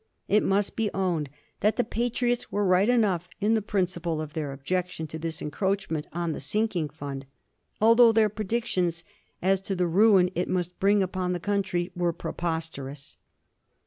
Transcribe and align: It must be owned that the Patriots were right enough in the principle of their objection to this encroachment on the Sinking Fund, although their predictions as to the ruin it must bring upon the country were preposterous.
It 0.27 0.41
must 0.41 0.75
be 0.75 0.89
owned 0.95 1.29
that 1.59 1.75
the 1.75 1.83
Patriots 1.83 2.51
were 2.51 2.65
right 2.65 2.89
enough 2.89 3.29
in 3.39 3.53
the 3.53 3.61
principle 3.61 4.19
of 4.19 4.33
their 4.33 4.51
objection 4.51 5.05
to 5.05 5.19
this 5.19 5.43
encroachment 5.43 6.07
on 6.11 6.31
the 6.31 6.39
Sinking 6.39 6.89
Fund, 6.89 7.27
although 7.79 8.11
their 8.11 8.27
predictions 8.27 9.03
as 9.43 9.61
to 9.61 9.75
the 9.75 9.85
ruin 9.85 10.31
it 10.33 10.49
must 10.49 10.79
bring 10.79 11.03
upon 11.03 11.33
the 11.33 11.39
country 11.39 11.91
were 11.95 12.13
preposterous. 12.13 13.17